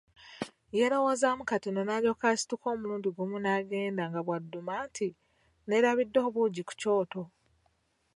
Yeelowoozaamu 0.79 1.43
katono 1.51 1.81
n’alyoka 1.83 2.25
asituka 2.33 2.65
omulundi 2.73 3.09
gumu 3.15 3.37
n’agenda 3.41 4.03
nga 4.09 4.21
bw’adduma 4.25 4.73
nti, 4.87 5.07
“Neerabidde 5.67 6.19
obuugi 6.27 6.61
ku 6.67 6.73
kyoto! 6.79 7.21